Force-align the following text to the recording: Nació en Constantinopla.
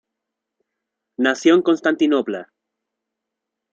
Nació 1.19 1.53
en 1.53 1.61
Constantinopla. 1.61 2.51